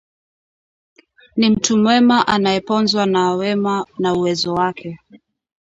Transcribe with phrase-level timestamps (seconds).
[1.37, 4.99] Ni mtu mwema anayeponzwa na wema na uwezo wake